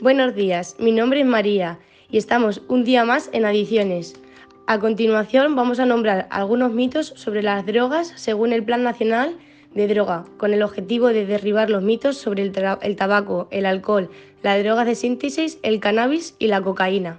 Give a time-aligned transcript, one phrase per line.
[0.00, 4.14] Buenos días, mi nombre es María y estamos un día más en Adiciones.
[4.68, 9.36] A continuación vamos a nombrar algunos mitos sobre las drogas según el Plan Nacional
[9.74, 14.08] de Droga, con el objetivo de derribar los mitos sobre el, el tabaco, el alcohol,
[14.44, 17.18] las drogas de síntesis, el cannabis y la cocaína.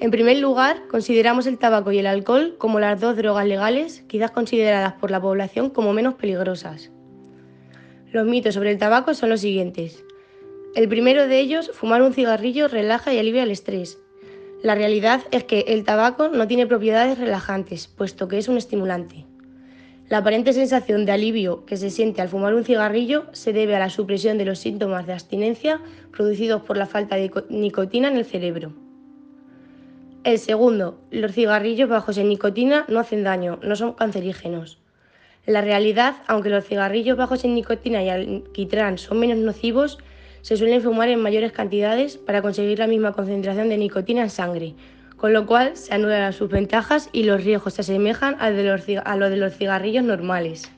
[0.00, 4.32] En primer lugar, consideramos el tabaco y el alcohol como las dos drogas legales, quizás
[4.32, 6.90] consideradas por la población como menos peligrosas.
[8.12, 10.04] Los mitos sobre el tabaco son los siguientes.
[10.74, 14.00] El primero de ellos, fumar un cigarrillo relaja y alivia el estrés.
[14.60, 19.24] La realidad es que el tabaco no tiene propiedades relajantes, puesto que es un estimulante.
[20.08, 23.78] La aparente sensación de alivio que se siente al fumar un cigarrillo se debe a
[23.78, 28.24] la supresión de los síntomas de abstinencia producidos por la falta de nicotina en el
[28.24, 28.72] cerebro.
[30.24, 34.78] El segundo, los cigarrillos bajos en nicotina no hacen daño, no son cancerígenos.
[35.46, 39.98] La realidad, aunque los cigarrillos bajos en nicotina y alquitrán son menos nocivos,
[40.44, 44.74] se suelen fumar en mayores cantidades para conseguir la misma concentración de nicotina en sangre,
[45.16, 49.36] con lo cual se anulan sus ventajas y los riesgos se asemejan a los de
[49.38, 50.70] los cigarrillos normales.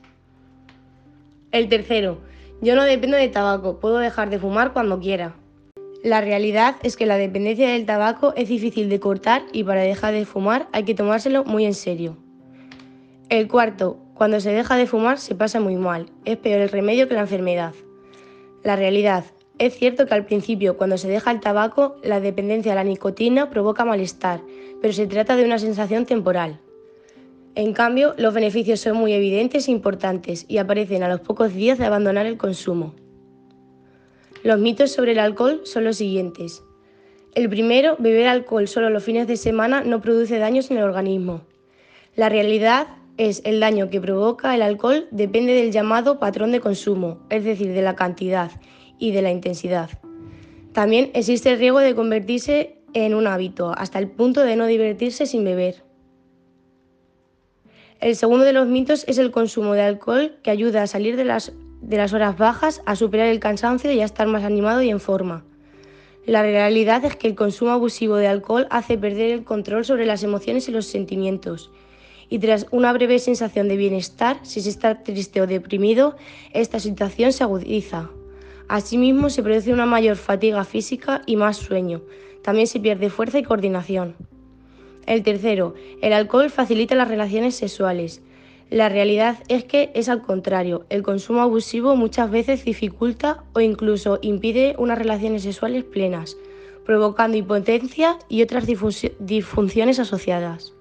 [1.51, 2.19] El tercero,
[2.61, 5.35] yo no dependo de tabaco, puedo dejar de fumar cuando quiera.
[6.01, 10.13] La realidad es que la dependencia del tabaco es difícil de cortar y para dejar
[10.13, 12.15] de fumar hay que tomárselo muy en serio.
[13.27, 17.09] El cuarto, cuando se deja de fumar se pasa muy mal, es peor el remedio
[17.09, 17.73] que la enfermedad.
[18.63, 19.25] La realidad
[19.59, 23.49] es cierto que al principio, cuando se deja el tabaco, la dependencia a la nicotina
[23.49, 24.41] provoca malestar,
[24.81, 26.59] pero se trata de una sensación temporal.
[27.55, 31.79] En cambio, los beneficios son muy evidentes e importantes y aparecen a los pocos días
[31.79, 32.93] de abandonar el consumo.
[34.43, 36.63] Los mitos sobre el alcohol son los siguientes.
[37.33, 41.41] El primero, beber alcohol solo los fines de semana no produce daños en el organismo.
[42.15, 42.87] La realidad
[43.17, 47.73] es el daño que provoca el alcohol depende del llamado patrón de consumo, es decir,
[47.73, 48.51] de la cantidad,
[48.99, 49.89] y de la intensidad.
[50.73, 55.25] También existe el riesgo de convertirse en un hábito, hasta el punto de no divertirse
[55.25, 55.83] sin beber.
[57.99, 61.25] El segundo de los mitos es el consumo de alcohol que ayuda a salir de
[61.25, 64.89] las, de las horas bajas, a superar el cansancio y a estar más animado y
[64.89, 65.43] en forma.
[66.27, 70.23] La realidad es que el consumo abusivo de alcohol hace perder el control sobre las
[70.23, 71.71] emociones y los sentimientos.
[72.29, 76.17] Y tras una breve sensación de bienestar, si se está triste o deprimido,
[76.51, 78.09] esta situación se agudiza.
[78.67, 82.01] Asimismo, se produce una mayor fatiga física y más sueño.
[82.41, 84.15] También se pierde fuerza y coordinación.
[85.05, 88.21] El tercero, el alcohol facilita las relaciones sexuales.
[88.69, 94.19] La realidad es que es al contrario, el consumo abusivo muchas veces dificulta o incluso
[94.21, 96.35] impide unas relaciones sexuales plenas,
[96.85, 100.73] provocando impotencia y otras disfunciones asociadas.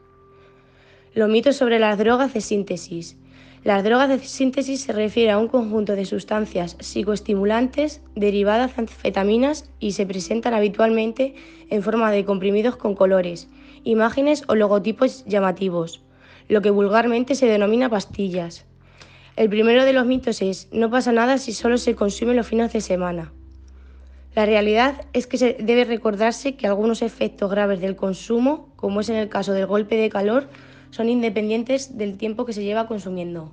[1.14, 3.16] Los mitos sobre las drogas de síntesis.
[3.66, 9.68] Las drogas de síntesis se refiere a un conjunto de sustancias psicoestimulantes derivadas de anfetaminas
[9.80, 11.34] y se presentan habitualmente
[11.68, 13.48] en forma de comprimidos con colores,
[13.82, 16.00] imágenes o logotipos llamativos,
[16.46, 18.66] lo que vulgarmente se denomina pastillas.
[19.34, 22.72] El primero de los mitos es, no pasa nada si solo se consume los fines
[22.72, 23.32] de semana.
[24.36, 29.08] La realidad es que se debe recordarse que algunos efectos graves del consumo, como es
[29.08, 30.48] en el caso del golpe de calor,
[30.96, 33.52] son independientes del tiempo que se lleva consumiendo.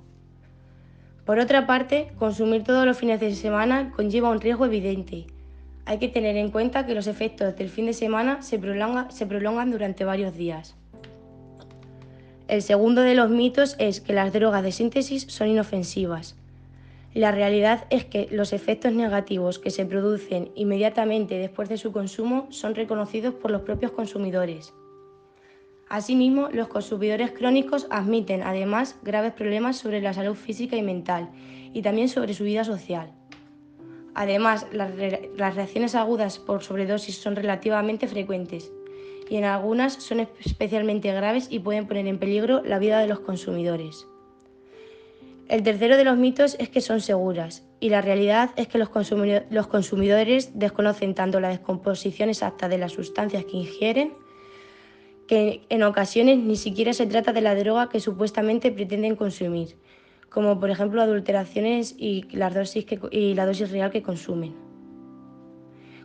[1.26, 5.26] Por otra parte, consumir todos los fines de semana conlleva un riesgo evidente.
[5.84, 10.06] Hay que tener en cuenta que los efectos del fin de semana se, prolongan durante
[10.06, 10.74] varios días.
[12.48, 16.36] El segundo de los mitos es que las drogas de síntesis son inofensivas.
[17.12, 22.46] La realidad es que los efectos negativos que se producen inmediatamente después de su consumo
[22.48, 24.72] son reconocidos por los propios consumidores.
[25.88, 31.28] Asimismo, los consumidores crónicos admiten además graves problemas sobre la salud física y mental
[31.72, 33.12] y también sobre su vida social.
[34.14, 38.72] Además, las, reacciones agudas por sobredosis son relativamente frecuentes
[39.28, 43.20] y en algunas son especialmente graves y pueden poner en peligro la vida de los
[43.20, 44.06] consumidores.
[45.48, 48.88] El tercero de los mitos es que son seguras y la realidad es que los,
[48.88, 54.14] consumidores desconocen tanto la descomposición exacta de las sustancias que ingieren
[55.26, 59.76] que en ocasiones ni siquiera se trata de la droga que supuestamente pretenden consumir,
[60.28, 64.54] como por ejemplo adulteraciones y, las dosis y la dosis real que consumen.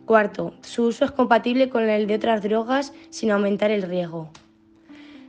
[0.06, 4.30] Cuarto, su uso es compatible con el de otras drogas sin aumentar el riesgo.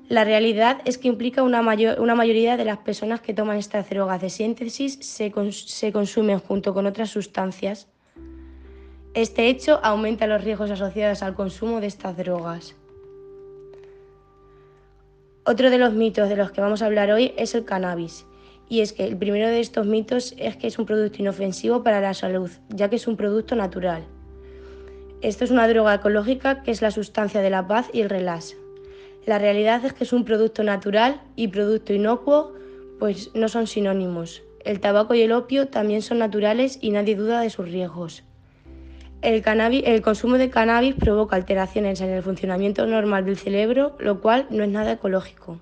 [0.07, 4.19] La realidad es que implica una, una mayoría de las personas que toman estas drogas
[4.19, 7.87] de síntesis se, se consumen junto con otras sustancias.
[9.13, 12.75] Este hecho aumenta los riesgos asociados al consumo de estas drogas.
[15.43, 18.27] Otro de los mitos de los que vamos a hablar hoy es el cannabis.
[18.69, 21.99] Y es que el primero de estos mitos es que es un producto inofensivo para
[21.99, 24.05] la salud, ya que es un producto natural.
[25.23, 28.55] Esto es una droga ecológica que es la sustancia de la paz y el relax.
[29.25, 32.53] La realidad es que es un producto natural y producto inocuo,
[32.99, 34.43] pues no son sinónimos.
[34.63, 38.23] El tabaco y el opio también son naturales y nadie duda de sus riesgos.
[39.21, 44.63] El, consumo de cannabis provoca alteraciones en el funcionamiento normal del cerebro, lo cual no
[44.63, 45.59] es nada ecológico.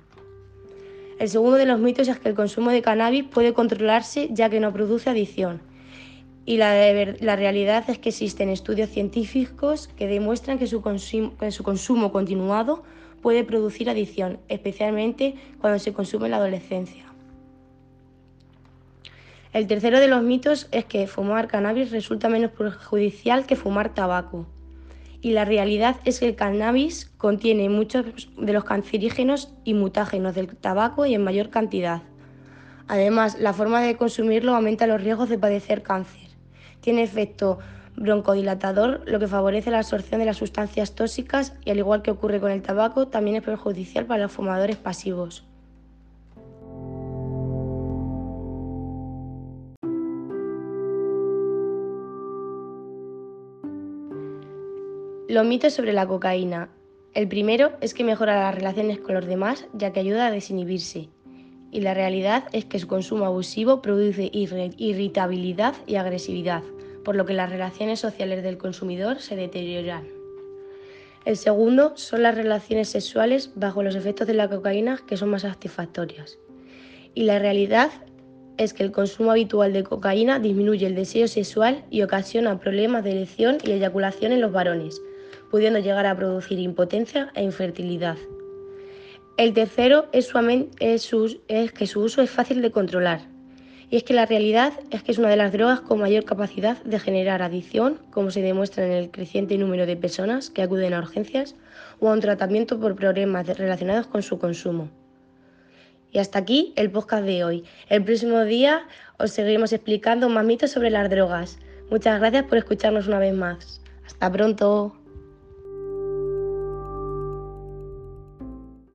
[1.20, 4.62] El segundo de los mitos es que el consumo de cannabis puede controlarse ya que
[4.62, 5.62] no produce adicción.
[6.46, 6.74] Y la,
[7.20, 10.82] la realidad es que existen estudios científicos que demuestran que su,
[11.38, 12.84] que su consumo continuado
[13.22, 17.09] puede producir adicción, especialmente cuando se consume en la adolescencia.
[19.52, 24.46] El tercero de los mitos es que fumar cannabis resulta menos perjudicial que fumar tabaco.
[25.22, 30.56] Y la realidad es que el cannabis contiene muchos de los cancerígenos y mutágenos del
[30.56, 32.04] tabaco y en mayor cantidad.
[32.88, 36.30] Además, la forma de consumirlo aumenta los riesgos de padecer cáncer.
[36.80, 37.58] Tiene efecto
[37.96, 42.40] broncodilatador, lo que favorece la absorción de las sustancias tóxicas y al igual que ocurre
[42.40, 45.49] con el tabaco, también es perjudicial para los fumadores pasivos.
[55.30, 56.70] Los mitos sobre la cocaína.
[57.14, 61.08] El primero es que mejora las relaciones con los demás ya que ayuda a desinhibirse.
[61.72, 66.64] Y la realidad es que su consumo abusivo produce irritabilidad y agresividad,
[67.06, 70.08] por lo que las relaciones sociales del consumidor se deterioran.
[71.26, 75.44] El segundo son las relaciones sexuales bajo los efectos de la cocaína que son más
[75.44, 76.40] satisfactorias.
[77.14, 77.92] Y la realidad
[78.58, 83.12] es que el consumo habitual de cocaína disminuye el deseo sexual y ocasiona problemas de
[83.12, 85.00] erección y eyaculación en los varones,
[85.50, 88.18] pudiendo llegar a producir impotencia e infertilidad.
[89.38, 90.32] El tercero es,
[90.80, 93.22] es que su uso es fácil de controlar,
[93.92, 96.82] y es que la realidad es que es una de las drogas con mayor capacidad
[96.84, 101.00] de generar adicción, como se demuestra en el creciente número de personas que acuden a
[101.00, 101.56] urgencias
[102.00, 104.90] o a un tratamiento por problemas relacionados con su consumo.
[106.12, 107.64] Y hasta aquí el podcast de hoy.
[107.88, 108.84] El próximo día
[109.18, 111.58] os seguiremos explicando más mitos sobre las drogas.
[111.90, 113.82] Muchas gracias por escucharnos una vez más.
[114.06, 114.99] Hasta pronto.